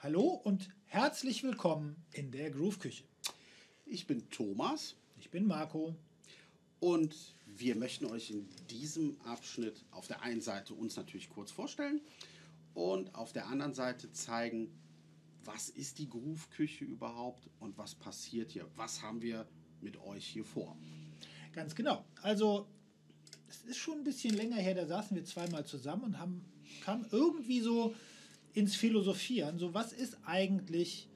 Hallo 0.00 0.40
und 0.44 0.68
herzlich 0.84 1.42
willkommen 1.42 1.96
in 2.12 2.30
der 2.30 2.52
Groove 2.52 2.78
Küche. 2.78 3.02
Ich 3.84 4.06
bin 4.06 4.30
Thomas 4.30 4.94
Ich 5.18 5.28
bin 5.28 5.44
Marco. 5.44 5.96
und 6.78 7.16
wir 7.46 7.74
möchten 7.74 8.04
euch 8.04 8.30
in 8.30 8.48
diesem 8.70 9.20
Abschnitt 9.22 9.84
auf 9.90 10.06
der 10.06 10.22
einen 10.22 10.40
Seite 10.40 10.72
uns 10.74 10.94
natürlich 10.94 11.28
kurz 11.28 11.50
vorstellen 11.50 12.00
und 12.74 13.12
auf 13.16 13.32
der 13.32 13.48
anderen 13.48 13.74
Seite 13.74 14.12
zeigen, 14.12 14.70
was 15.44 15.68
ist 15.68 15.98
die 15.98 16.08
Groove-Küche 16.08 16.84
überhaupt 16.84 17.50
und 17.58 17.76
was 17.76 17.96
passiert 17.96 18.52
hier? 18.52 18.68
Was 18.76 19.02
haben 19.02 19.20
wir 19.20 19.48
mit 19.80 19.96
euch 19.96 20.24
hier 20.24 20.44
vor? 20.44 20.78
Ganz 21.52 21.74
genau. 21.74 22.04
Also, 22.22 22.68
es 23.48 23.64
ist 23.64 23.78
schon 23.78 23.98
ein 23.98 24.04
bisschen 24.04 24.36
länger 24.36 24.58
her, 24.58 24.76
da 24.76 24.86
saßen 24.86 25.16
wir 25.16 25.24
zweimal 25.24 25.66
zusammen 25.66 26.04
und 26.04 26.18
haben, 26.20 26.44
kamen 26.84 27.04
irgendwie 27.10 27.60
so 27.60 27.96
ins 28.52 28.76
Philosophieren. 28.76 29.58
So, 29.58 29.74
was 29.74 29.92
ist 29.92 30.18
eigentlich 30.24 31.08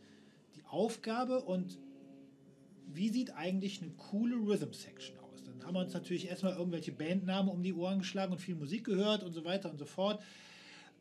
die 0.56 0.64
Aufgabe 0.64 1.42
und 1.42 1.78
wie 2.86 3.08
sieht 3.08 3.34
eigentlich 3.34 3.82
eine 3.82 3.90
coole 3.92 4.36
Rhythm 4.36 4.72
Section 4.72 5.18
aus? 5.18 5.42
Dann 5.44 5.64
haben 5.64 5.74
wir 5.74 5.80
uns 5.80 5.94
natürlich 5.94 6.28
erstmal 6.28 6.56
irgendwelche 6.56 6.92
Bandnamen 6.92 7.50
um 7.50 7.62
die 7.62 7.72
Ohren 7.72 8.00
geschlagen 8.00 8.32
und 8.32 8.38
viel 8.38 8.54
Musik 8.54 8.84
gehört 8.84 9.22
und 9.22 9.32
so 9.32 9.44
weiter 9.44 9.70
und 9.70 9.78
so 9.78 9.86
fort. 9.86 10.22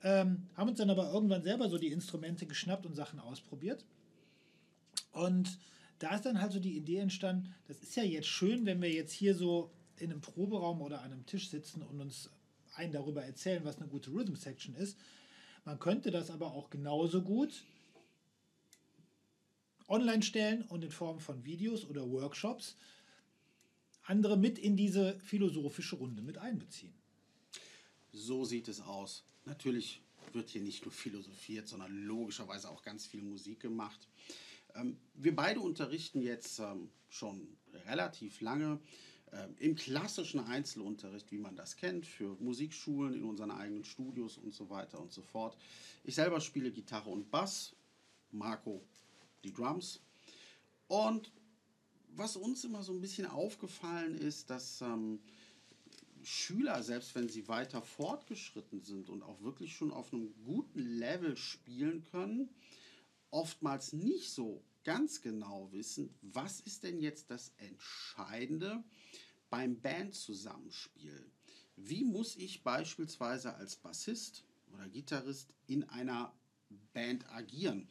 Ähm, 0.04 0.48
haben 0.56 0.70
uns 0.70 0.80
dann 0.80 0.90
aber 0.90 1.12
irgendwann 1.12 1.44
selber 1.44 1.70
so 1.70 1.78
die 1.78 1.92
Instrumente 1.92 2.46
geschnappt 2.46 2.86
und 2.86 2.96
Sachen 2.96 3.20
ausprobiert. 3.20 3.86
Und 5.12 5.60
da 6.00 6.16
ist 6.16 6.26
dann 6.26 6.42
halt 6.42 6.52
so 6.52 6.60
die 6.60 6.76
Idee 6.78 6.98
entstanden, 6.98 7.54
das 7.68 7.82
ist 7.82 7.96
ja 7.96 8.04
jetzt 8.04 8.28
schön, 8.28 8.66
wenn 8.66 8.82
wir 8.82 8.92
jetzt 8.92 9.12
hier 9.12 9.36
so 9.36 9.72
in 9.98 10.12
einem 10.12 10.22
Proberaum 10.22 10.82
oder 10.82 11.02
an 11.04 11.12
einem 11.12 11.26
Tisch 11.26 11.50
sitzen 11.50 11.84
und 11.84 12.02
uns 12.02 12.32
einen 12.74 12.92
darüber 12.92 13.24
erzählen, 13.24 13.64
was 13.64 13.78
eine 13.78 13.88
gute 13.88 14.12
Rhythm 14.12 14.36
Section 14.36 14.74
ist. 14.76 14.98
Man 15.64 15.80
könnte 15.80 16.12
das 16.12 16.32
aber 16.32 16.54
auch 16.54 16.70
genauso 16.70 17.22
gut 17.22 17.64
online 19.88 20.24
stellen 20.24 20.64
und 20.64 20.84
in 20.84 20.92
Form 20.92 21.20
von 21.20 21.46
Videos 21.46 21.86
oder 21.86 22.10
Workshops 22.10 22.76
andere 24.04 24.38
mit 24.38 24.58
in 24.58 24.76
diese 24.76 25.20
philosophische 25.20 25.96
Runde 25.96 26.22
mit 26.22 26.38
einbeziehen. 26.38 26.94
So 28.12 28.46
sieht 28.46 28.68
es 28.68 28.82
aus. 28.82 29.24
Natürlich 29.46 30.02
wird 30.34 30.50
hier 30.50 30.62
nicht 30.62 30.86
nur 30.86 30.92
philosophiert, 30.92 31.68
sondern 31.68 31.94
logischerweise 32.06 32.70
auch 32.70 32.82
ganz 32.82 33.06
viel 33.06 33.22
Musik 33.22 33.60
gemacht. 33.60 34.08
Ähm, 34.76 34.98
wir 35.14 35.36
beide 35.36 35.60
unterrichten 35.60 36.22
jetzt 36.22 36.60
ähm, 36.60 36.90
schon 37.10 37.48
relativ 37.86 38.42
lange 38.42 38.80
im 39.60 39.76
klassischen 39.76 40.42
Einzelunterricht, 40.42 41.32
wie 41.32 41.38
man 41.38 41.56
das 41.56 41.78
kennt, 41.78 42.06
für 42.06 42.36
Musikschulen 42.40 43.14
in 43.14 43.24
unseren 43.24 43.52
eigenen 43.52 43.86
Studios 43.86 44.38
und 44.38 44.54
so 44.54 44.70
weiter 44.70 45.00
und 45.00 45.12
so 45.12 45.22
fort. 45.22 45.58
Ich 46.04 46.16
selber 46.16 46.42
spiele 46.42 46.72
Gitarre 46.72 47.10
und 47.10 47.32
Bass, 47.32 47.74
Marco 48.32 48.84
die 49.44 49.54
Drums. 49.54 50.02
Und 50.88 51.32
was 52.10 52.36
uns 52.36 52.64
immer 52.66 52.84
so 52.84 52.92
ein 52.92 53.02
bisschen 53.02 53.26
aufgefallen 53.26 54.16
ist, 54.16 54.50
dass 54.50 54.82
ähm, 54.82 55.20
Schüler, 56.24 56.84
selbst 56.84 57.16
wenn 57.16 57.30
sie 57.30 57.48
weiter 57.48 57.82
fortgeschritten 57.82 58.82
sind 58.82 59.10
und 59.10 59.24
auch 59.24 59.42
wirklich 59.42 59.76
schon 59.76 59.92
auf 59.92 60.14
einem 60.14 60.34
guten 60.46 60.80
Level 60.80 61.38
spielen 61.38 62.04
können, 62.12 62.50
oftmals 63.32 63.94
nicht 63.94 64.32
so 64.32 64.62
ganz 64.84 65.22
genau 65.22 65.72
wissen, 65.72 66.14
was 66.22 66.60
ist 66.62 66.84
denn 66.84 67.00
jetzt 67.00 67.30
das 67.30 67.54
Entscheidende 67.58 68.84
beim 69.52 69.80
Bandzusammenspiel. 69.80 71.30
Wie 71.76 72.04
muss 72.04 72.36
ich 72.38 72.64
beispielsweise 72.64 73.54
als 73.56 73.76
Bassist 73.76 74.44
oder 74.74 74.88
Gitarrist 74.90 75.54
in 75.68 75.88
einer 75.90 76.34
Band 76.94 77.30
agieren? 77.30 77.88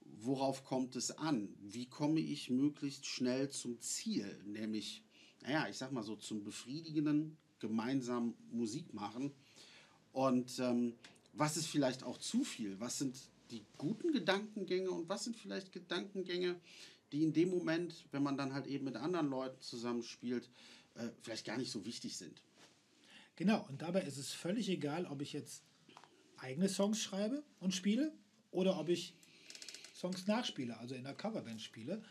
Worauf 0.00 0.64
kommt 0.64 0.96
es 0.96 1.10
an? 1.10 1.54
Wie 1.60 1.86
komme 1.86 2.20
ich 2.20 2.48
möglichst 2.48 3.06
schnell 3.06 3.50
zum 3.50 3.80
Ziel? 3.80 4.40
Nämlich, 4.46 5.02
naja, 5.42 5.68
ich 5.68 5.76
sag 5.76 5.92
mal 5.92 6.04
so 6.04 6.16
zum 6.16 6.44
befriedigenden 6.44 7.36
gemeinsam 7.58 8.34
Musik 8.50 8.94
machen. 8.94 9.32
Und 10.12 10.58
ähm, 10.60 10.94
was 11.32 11.56
ist 11.56 11.66
vielleicht 11.66 12.04
auch 12.04 12.18
zu 12.18 12.44
viel? 12.44 12.78
Was 12.78 12.98
sind 12.98 13.18
die 13.52 13.64
guten 13.78 14.12
Gedankengänge 14.12 14.90
und 14.90 15.08
was 15.08 15.24
sind 15.24 15.36
vielleicht 15.36 15.72
Gedankengänge, 15.72 16.56
die 17.12 17.22
in 17.22 17.32
dem 17.32 17.50
Moment, 17.50 18.06
wenn 18.10 18.22
man 18.22 18.36
dann 18.36 18.54
halt 18.54 18.66
eben 18.66 18.86
mit 18.86 18.96
anderen 18.96 19.28
Leuten 19.28 19.60
zusammenspielt, 19.60 20.48
äh, 20.94 21.08
vielleicht 21.20 21.44
gar 21.44 21.58
nicht 21.58 21.70
so 21.70 21.84
wichtig 21.84 22.16
sind? 22.16 22.42
Genau, 23.36 23.66
und 23.68 23.82
dabei 23.82 24.02
ist 24.02 24.16
es 24.16 24.32
völlig 24.32 24.68
egal, 24.68 25.06
ob 25.06 25.20
ich 25.22 25.32
jetzt 25.32 25.62
eigene 26.38 26.68
Songs 26.68 27.00
schreibe 27.00 27.42
und 27.60 27.74
spiele 27.74 28.12
oder 28.50 28.78
ob 28.78 28.88
ich 28.88 29.14
Songs 29.94 30.26
nachspiele, 30.26 30.76
also 30.78 30.94
in 30.94 31.04
der 31.04 31.14
Coverband 31.14 31.60
spiele. 31.60 32.02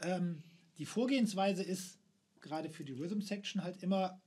Ähm, 0.00 0.42
die 0.78 0.86
Vorgehensweise 0.86 1.62
ist 1.62 1.98
gerade 2.40 2.70
für 2.70 2.84
die 2.84 2.92
Rhythm 2.92 3.20
Section 3.20 3.64
halt 3.64 3.82
immer, 3.82 4.20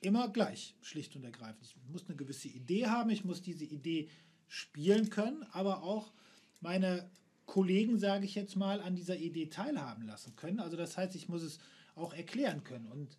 immer 0.00 0.28
gleich, 0.30 0.74
schlicht 0.80 1.14
und 1.16 1.24
ergreifend. 1.24 1.66
Ich 1.66 1.76
muss 1.90 2.06
eine 2.06 2.16
gewisse 2.16 2.48
Idee 2.48 2.86
haben, 2.86 3.10
ich 3.10 3.24
muss 3.24 3.42
diese 3.42 3.64
Idee 3.64 4.08
spielen 4.52 5.08
können, 5.08 5.46
aber 5.52 5.82
auch 5.82 6.12
meine 6.60 7.08
Kollegen, 7.46 7.98
sage 7.98 8.26
ich 8.26 8.34
jetzt 8.34 8.54
mal, 8.54 8.82
an 8.82 8.94
dieser 8.94 9.16
Idee 9.16 9.46
teilhaben 9.46 10.06
lassen 10.06 10.36
können. 10.36 10.60
Also 10.60 10.76
das 10.76 10.98
heißt, 10.98 11.14
ich 11.14 11.26
muss 11.26 11.40
es 11.40 11.58
auch 11.94 12.12
erklären 12.12 12.62
können. 12.62 12.86
Und 12.86 13.16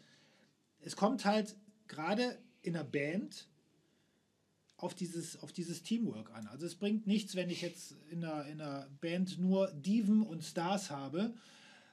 es 0.82 0.96
kommt 0.96 1.26
halt 1.26 1.56
gerade 1.88 2.38
in 2.62 2.76
einer 2.76 2.84
Band 2.86 3.48
auf 4.78 4.94
dieses, 4.94 5.42
auf 5.42 5.52
dieses 5.52 5.82
Teamwork 5.82 6.32
an. 6.36 6.46
Also 6.46 6.68
es 6.68 6.76
bringt 6.76 7.08
nichts, 7.08 7.36
wenn 7.36 7.50
ich 7.50 7.64
jetzt 7.64 7.96
in 8.12 8.24
einer, 8.24 8.46
in 8.46 8.62
einer 8.62 8.88
Band 9.02 9.40
nur 9.40 9.72
Diven 9.72 10.22
und 10.22 10.44
Stars 10.44 10.92
habe, 10.92 11.34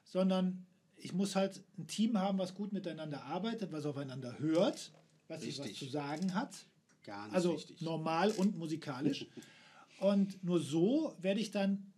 sondern 0.05 0.67
ich 0.99 1.15
muss 1.15 1.35
halt 1.35 1.65
ein 1.79 1.87
Team 1.87 2.19
haben, 2.19 2.37
was 2.37 2.55
gut 2.55 2.75
miteinander 2.75 3.25
arbeitet, 3.25 3.73
was 3.73 3.87
aufeinander 3.87 4.39
hört, 4.39 4.93
was 5.29 5.41
sich 5.41 5.59
was 5.59 5.73
zu 5.73 5.87
sagen 5.87 6.35
hat. 6.35 6.67
Ganz 7.05 7.35
Also 7.35 7.55
wichtig. 7.55 7.81
normal 7.81 8.31
und 8.33 8.57
musikalisch. 8.57 9.27
und 10.01 10.43
nur 10.45 10.61
so 10.61 11.17
werde 11.21 11.41
ich 11.41 11.51
dann 11.51 11.93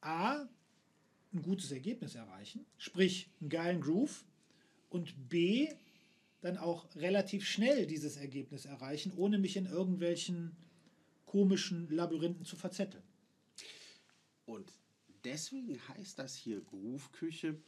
A, 0.00 0.46
ein 1.32 1.42
gutes 1.42 1.70
Ergebnis 1.72 2.14
erreichen, 2.14 2.64
sprich 2.78 3.28
einen 3.40 3.50
geilen 3.50 3.80
Groove 3.80 4.24
und 4.88 5.28
B, 5.28 5.68
dann 6.40 6.56
auch 6.58 6.86
relativ 6.96 7.46
schnell 7.46 7.86
dieses 7.86 8.16
Ergebnis 8.16 8.64
erreichen, 8.64 9.12
ohne 9.16 9.38
mich 9.38 9.56
in 9.56 9.66
irgendwelchen 9.66 10.56
komischen 11.26 11.90
Labyrinthen 11.90 12.44
zu 12.44 12.56
verzetteln. 12.56 13.02
Und 14.44 14.72
deswegen 15.24 15.80
heißt 15.88 16.18
das 16.18 16.36
hier 16.36 16.60
Groove-Küche, 16.60 17.60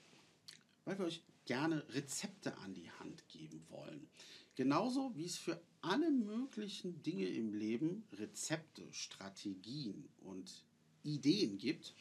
weil 0.84 0.98
wir 0.98 1.06
euch 1.06 1.22
gerne 1.44 1.82
Rezepte 1.90 2.56
an 2.58 2.74
die 2.74 2.90
Hand 2.92 3.26
geben 3.28 3.66
wollen. 3.68 4.08
Genauso 4.54 5.12
wie 5.16 5.24
es 5.24 5.36
für 5.36 5.60
alle 5.88 6.10
möglichen 6.10 7.02
Dinge 7.02 7.26
im 7.26 7.54
Leben 7.54 8.04
Rezepte, 8.12 8.86
Strategien 8.92 10.08
und 10.20 10.64
Ideen 11.02 11.56
gibt, 11.56 11.94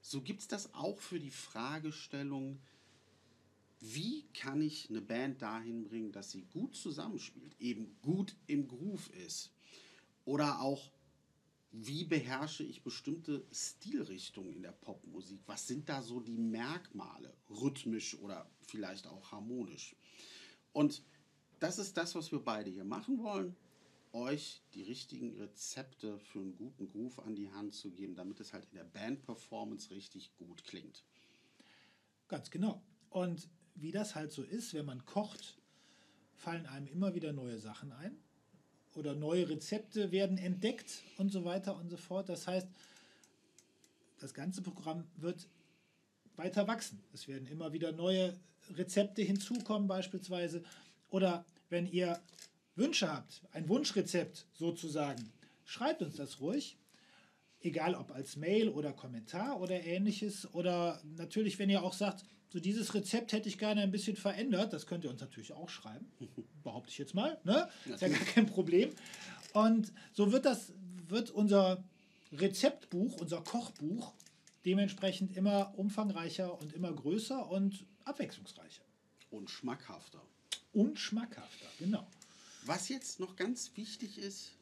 so 0.00 0.22
gibt 0.22 0.42
es 0.42 0.48
das 0.48 0.72
auch 0.74 1.00
für 1.00 1.18
die 1.18 1.32
Fragestellung, 1.32 2.60
wie 3.80 4.24
kann 4.32 4.62
ich 4.62 4.88
eine 4.88 5.00
Band 5.00 5.42
dahin 5.42 5.82
bringen, 5.82 6.12
dass 6.12 6.30
sie 6.30 6.44
gut 6.52 6.76
zusammenspielt, 6.76 7.56
eben 7.58 7.96
gut 8.02 8.36
im 8.46 8.68
Groove 8.68 9.10
ist. 9.26 9.50
Oder 10.24 10.60
auch, 10.60 10.92
wie 11.72 12.04
beherrsche 12.04 12.62
ich 12.62 12.82
bestimmte 12.82 13.44
Stilrichtungen 13.52 14.52
in 14.52 14.62
der 14.62 14.72
Popmusik? 14.72 15.40
Was 15.46 15.66
sind 15.66 15.88
da 15.88 16.00
so 16.02 16.20
die 16.20 16.38
Merkmale, 16.38 17.34
rhythmisch 17.50 18.16
oder 18.18 18.48
vielleicht 18.60 19.08
auch 19.08 19.32
harmonisch? 19.32 19.96
Und 20.72 21.02
das 21.58 21.78
ist 21.78 21.96
das, 21.96 22.14
was 22.14 22.32
wir 22.32 22.40
beide 22.40 22.70
hier 22.70 22.84
machen 22.84 23.22
wollen, 23.22 23.56
euch 24.12 24.62
die 24.74 24.82
richtigen 24.82 25.36
Rezepte 25.36 26.18
für 26.18 26.40
einen 26.40 26.56
guten 26.56 26.88
Groove 26.88 27.18
an 27.20 27.34
die 27.34 27.50
Hand 27.50 27.74
zu 27.74 27.90
geben, 27.90 28.14
damit 28.14 28.40
es 28.40 28.52
halt 28.52 28.66
in 28.70 28.78
der 28.78 28.84
Band-Performance 28.84 29.90
richtig 29.90 30.30
gut 30.38 30.64
klingt. 30.64 31.04
Ganz 32.28 32.50
genau. 32.50 32.82
Und 33.10 33.48
wie 33.74 33.92
das 33.92 34.14
halt 34.14 34.32
so 34.32 34.42
ist, 34.42 34.74
wenn 34.74 34.86
man 34.86 35.04
kocht, 35.04 35.58
fallen 36.34 36.66
einem 36.66 36.86
immer 36.86 37.14
wieder 37.14 37.32
neue 37.32 37.58
Sachen 37.58 37.92
ein 37.92 38.16
oder 38.94 39.14
neue 39.14 39.48
Rezepte 39.48 40.10
werden 40.12 40.38
entdeckt 40.38 41.02
und 41.18 41.30
so 41.30 41.44
weiter 41.44 41.76
und 41.76 41.90
so 41.90 41.96
fort. 41.96 42.28
Das 42.28 42.46
heißt, 42.46 42.68
das 44.18 44.32
ganze 44.32 44.62
Programm 44.62 45.04
wird 45.16 45.48
weiter 46.36 46.66
wachsen. 46.66 47.02
Es 47.12 47.28
werden 47.28 47.46
immer 47.46 47.72
wieder 47.72 47.92
neue 47.92 48.38
Rezepte 48.70 49.22
hinzukommen 49.22 49.88
beispielsweise. 49.88 50.62
Oder 51.10 51.44
wenn 51.68 51.86
ihr 51.86 52.20
Wünsche 52.74 53.12
habt, 53.12 53.42
ein 53.52 53.68
Wunschrezept 53.68 54.46
sozusagen, 54.52 55.32
schreibt 55.64 56.02
uns 56.02 56.16
das 56.16 56.40
ruhig. 56.40 56.76
Egal 57.60 57.94
ob 57.94 58.12
als 58.12 58.36
Mail 58.36 58.68
oder 58.68 58.92
Kommentar 58.92 59.60
oder 59.60 59.82
ähnliches. 59.82 60.52
Oder 60.54 61.00
natürlich, 61.16 61.58
wenn 61.58 61.70
ihr 61.70 61.82
auch 61.82 61.94
sagt, 61.94 62.24
so 62.48 62.60
dieses 62.60 62.94
Rezept 62.94 63.32
hätte 63.32 63.48
ich 63.48 63.58
gerne 63.58 63.82
ein 63.82 63.90
bisschen 63.90 64.16
verändert, 64.16 64.72
das 64.72 64.86
könnt 64.86 65.04
ihr 65.04 65.10
uns 65.10 65.20
natürlich 65.20 65.52
auch 65.52 65.68
schreiben. 65.68 66.06
Behaupte 66.62 66.90
ich 66.90 66.98
jetzt 66.98 67.14
mal. 67.14 67.38
Ne? 67.44 67.68
Ist 67.86 68.02
ja 68.02 68.08
gar 68.08 68.18
kein 68.18 68.46
Problem. 68.46 68.90
Und 69.52 69.92
so 70.12 70.32
wird 70.32 70.44
das, 70.44 70.72
wird 71.08 71.30
unser 71.30 71.82
Rezeptbuch, 72.32 73.20
unser 73.20 73.40
Kochbuch, 73.42 74.14
dementsprechend 74.64 75.36
immer 75.36 75.74
umfangreicher 75.76 76.60
und 76.60 76.72
immer 76.72 76.92
größer 76.92 77.50
und 77.50 77.86
abwechslungsreicher. 78.04 78.84
Und 79.30 79.50
schmackhafter. 79.50 80.22
Und 80.72 80.98
schmackhafter, 80.98 81.66
genau. 81.78 82.06
Was 82.64 82.88
jetzt 82.88 83.20
noch 83.20 83.36
ganz 83.36 83.76
wichtig 83.76 84.18
ist, 84.18 84.52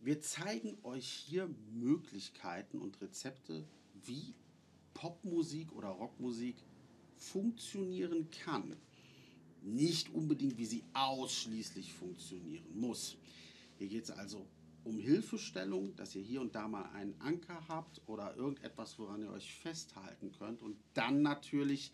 wir 0.00 0.20
zeigen 0.20 0.78
euch 0.84 1.06
hier 1.08 1.48
Möglichkeiten 1.72 2.78
und 2.78 3.00
Rezepte, 3.00 3.66
wie 4.04 4.34
Popmusik 4.94 5.72
oder 5.72 5.88
Rockmusik 5.88 6.56
funktionieren 7.16 8.30
kann. 8.30 8.76
Nicht 9.62 10.14
unbedingt, 10.14 10.58
wie 10.58 10.66
sie 10.66 10.84
ausschließlich 10.92 11.92
funktionieren 11.92 12.78
muss. 12.78 13.16
Hier 13.78 13.88
geht 13.88 14.04
es 14.04 14.10
also 14.10 14.46
um 14.84 14.98
Hilfestellung, 14.98 15.96
dass 15.96 16.14
ihr 16.14 16.22
hier 16.22 16.40
und 16.40 16.54
da 16.54 16.68
mal 16.68 16.88
einen 16.90 17.20
Anker 17.20 17.66
habt 17.66 18.00
oder 18.06 18.36
irgendetwas, 18.36 18.98
woran 18.98 19.22
ihr 19.22 19.30
euch 19.30 19.52
festhalten 19.52 20.30
könnt 20.38 20.62
und 20.62 20.76
dann 20.94 21.22
natürlich 21.22 21.92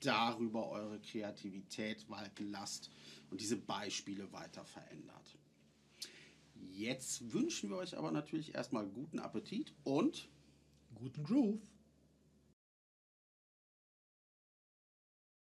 darüber 0.00 0.68
eure 0.70 1.00
Kreativität 1.00 2.08
walten 2.08 2.50
lasst 2.50 2.90
und 3.30 3.40
diese 3.40 3.56
Beispiele 3.56 4.32
weiter 4.32 4.64
verändert. 4.64 5.36
Jetzt 6.72 7.32
wünschen 7.32 7.70
wir 7.70 7.76
euch 7.76 7.96
aber 7.96 8.10
natürlich 8.10 8.54
erstmal 8.54 8.86
guten 8.86 9.18
Appetit 9.18 9.74
und 9.84 10.28
Guten 10.94 11.22
Groove. 11.22 11.60